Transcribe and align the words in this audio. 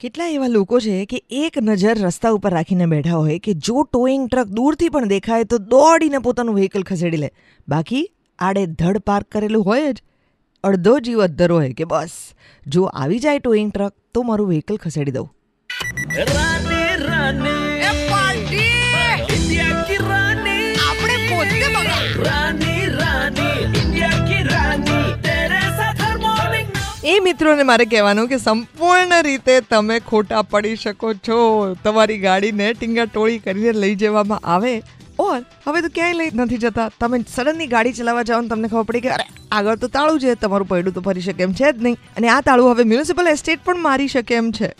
કેટલા 0.00 0.26
એવા 0.26 0.46
લોકો 0.46 0.80
છે 0.80 1.04
કે 1.04 1.22
એક 1.30 1.58
નજર 1.62 1.98
રસ્તા 1.98 2.30
ઉપર 2.30 2.50
રાખીને 2.50 2.86
બેઠા 2.86 3.14
હોય 3.14 3.38
કે 3.38 3.52
જો 3.52 3.82
ટોઈંગ 3.82 4.28
ટ્રક 4.28 4.46
દૂરથી 4.46 4.88
પણ 4.88 5.08
દેખાય 5.08 5.44
તો 5.44 5.58
દોડીને 5.58 6.18
પોતાનું 6.18 6.54
વ્હીકલ 6.54 6.82
ખસેડી 6.82 7.16
લે. 7.16 7.30
બાકી 7.68 8.10
આડે 8.38 8.66
ધડ 8.66 8.98
પાર્ક 8.98 9.26
કરેલું 9.26 9.64
હોય 9.64 9.92
જ. 9.92 10.02
અડધો 10.64 10.98
જીવ 10.98 11.22
અધ્ધર 11.22 11.52
હોય 11.52 11.72
કે 11.72 11.84
બસ. 11.84 12.10
જો 12.66 12.82
આવી 12.82 13.18
જાય 13.18 13.38
ટોઈંગ 13.38 13.72
ટ્રક 13.72 13.92
તો 14.14 14.22
મારું 14.22 14.48
વ્હીકલ 14.48 14.76
ખસેડી 14.76 15.10
દઉં. 15.10 15.28
એ 27.08 27.20
મિત્રોને 27.20 27.62
મારે 27.62 27.84
કહેવાનું 27.84 28.28
કે 28.28 28.36
સંપૂર્ણ 28.36 29.22
રીતે 29.22 29.60
તમે 29.60 30.00
ખોટા 30.00 30.42
પડી 30.42 30.76
શકો 30.76 31.12
છો. 31.14 31.74
તમારી 31.84 32.18
ગાડીને 32.18 32.72
ટીંગા 32.72 33.04
ટોળી 33.04 33.38
કરીને 33.38 33.72
લઈ 33.72 33.94
જવામાં 33.94 34.38
આવે. 34.44 34.82
ઓર 35.18 35.38
હવે 35.66 35.80
તો 35.80 35.88
ક્યાંય 35.94 36.12
લઈ 36.12 36.30
નથી 36.34 36.56
જતા. 36.56 36.90
તમે 37.00 37.20
સડનલી 37.34 37.66
ગાડી 37.66 37.92
ચલાવવા 37.92 38.22
જાઓ 38.22 38.40
ને 38.40 38.48
તમને 38.48 38.68
ખબર 38.68 38.82
પડી 38.82 39.00
કે 39.00 39.08
અરે, 39.08 39.24
આગળ 39.52 39.76
તો 39.76 39.88
તાળું 39.88 40.20
છે, 40.20 40.34
તમારું 40.34 40.68
પૈડું 40.68 40.94
તો 40.94 41.00
ફરી 41.00 41.20
શકે 41.20 41.42
એમ 41.42 41.52
છે 41.52 41.72
જ 41.72 41.82
નહીં. 41.82 41.96
અને 42.16 42.28
આ 42.28 42.40
તાળું 42.40 42.70
હવે 42.72 42.84
મ્યુનિસિપલ 42.84 43.28
એસ્ટેટ 43.28 43.64
પણ 43.64 43.78
મારી 43.78 44.08
શકે 44.08 44.34
એમ 44.34 44.50
છે. 44.50 44.72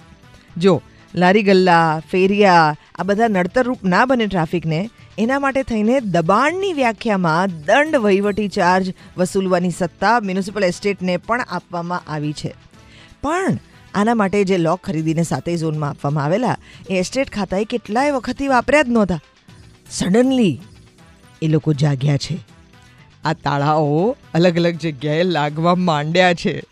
જો, 0.57 0.83
લારી 1.15 1.43
ગલ્લા, 1.43 2.03
ફેરિયા 2.11 2.77
આ 2.99 3.03
બધા 3.03 3.29
નડતરરૂપ 3.29 3.85
ના 3.85 4.05
બને 4.05 4.27
ટ્રાફિકને, 4.27 4.91
એના 5.19 5.39
માટે 5.39 5.63
થઈને 5.63 6.01
દબાણની 6.01 6.73
વ્યાખ્યામાં 6.73 7.49
દંડ 7.49 7.97
વહીવટી 7.97 8.49
ચાર્જ 8.49 8.95
વસૂલવાની 9.17 9.71
સત્તા 9.71 10.21
મ્યુનિસિપલ 10.21 10.65
એસ્ટેટને 10.65 11.17
પણ 11.17 11.41
આપવામાં 11.41 12.03
આવી 12.09 12.33
છે. 12.33 12.55
પણ 13.23 13.59
આના 13.95 14.15
માટે 14.15 14.45
જે 14.45 14.59
લોક 14.59 14.81
ખરીદીને 14.81 15.23
સાતેય 15.23 15.57
ઝોનમાં 15.57 15.91
આપવામાં 15.91 16.25
આવેલા, 16.25 16.57
એ 16.91 16.95
એસ્ટેટ 16.95 17.31
ખાતાએ 17.31 17.65
કેટલાય 17.65 18.11
વખતથી 18.11 18.49
વાપર્યા 18.49 18.83
જ 18.83 18.89
નહોતા. 18.89 19.21
સડનલી 19.91 20.61
એ 21.43 21.49
લોકો 21.49 21.73
જાગ્યા 21.73 22.17
છે. 22.17 22.39
આ 23.25 23.33
તાળાઓ 23.33 24.17
અલગ 24.35 24.57
અલગ 24.57 24.75
જગ્યાએ 24.75 25.23
લાગવા 25.23 25.75
માંડ્યા 25.75 26.35
છે. 26.35 26.63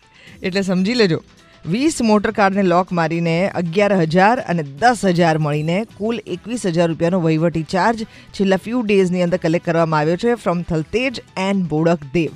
એટલે 0.43 0.61
સમજી 0.61 0.93
લેજો 0.93 1.23
વીસ 1.65 2.01
મોટર 2.01 2.31
કારને 2.31 2.63
લોક 2.63 2.91
મારીને 2.91 3.51
અગિયાર 3.51 4.05
હજાર 4.05 4.43
અને 4.47 4.63
દસ 4.63 5.05
હજાર 5.05 5.37
મળીને 5.37 5.85
કુલ 5.97 6.19
એકવીસ 6.25 6.65
હજાર 6.67 6.87
રૂપિયાનો 6.87 7.19
વહીવટી 7.19 7.63
ચાર્જ 7.63 8.03
છેલ્લા 8.33 8.57
ફ્યુ 8.57 8.81
ડેઝની 8.81 9.21
અંદર 9.21 9.37
કલેક્ટ 9.37 9.65
કરવામાં 9.65 9.99
આવ્યો 9.99 10.15
છે 10.15 10.35
ફ્રોમ 10.35 10.61
થલતેજ 10.61 11.21
એન્ડ 11.37 11.67
બોડક 11.67 12.05
દેવ 12.13 12.31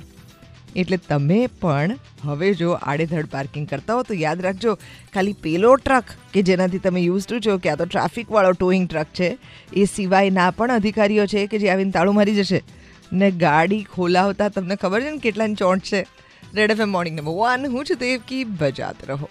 એટલે 0.76 0.96
તમે 0.96 1.46
પણ 1.46 1.96
હવે 2.24 2.54
જો 2.54 2.72
આડેધડ 2.72 3.26
પાર્કિંગ 3.26 3.66
કરતા 3.66 3.94
હો 3.94 4.02
તો 4.02 4.14
યાદ 4.14 4.40
રાખજો, 4.40 4.74
ખાલી 5.14 5.32
પેલો 5.32 5.76
ટ્રક 5.76 6.04
કે 6.32 6.42
જેનાથી 6.42 6.78
તમે 6.78 7.00
યુઝ 7.00 7.26
ટુ 7.26 7.40
છો, 7.40 7.58
કે 7.58 7.70
આ 7.70 7.74
તો 7.74 7.84
ટ્રાફિકવાળો 7.84 8.52
ટોઈંગ 8.52 8.88
ટ્રક 8.88 9.06
છે, 9.14 9.38
એ 9.74 9.84
સિવાયના 9.84 10.50
પણ 10.50 10.70
અધિકારીઓ 10.70 11.26
છે 11.26 11.46
કે 11.46 11.58
જે 11.58 11.70
આવીને 11.70 11.90
તાળું 11.90 12.14
મારી 12.14 12.34
જશે. 12.34 12.62
ને 13.12 13.30
ગાડી 13.30 13.82
ખોલાવતા 13.94 14.48
તમને 14.48 14.76
ખબર 14.76 15.00
છે 15.00 15.10
ને 15.10 15.18
કેટલાની 15.18 15.54
ચોંટ 15.54 15.82
છે? 15.82 16.06
Red 16.56 16.72
F 16.72 16.80
M 16.84 16.90
morning 16.90 17.14
number 17.16 17.34
one 17.36 17.62
હું 17.74 17.86
છું 17.88 17.98
દેવકી 18.00 18.40
બજાત 18.60 18.98
રહો. 19.10 19.28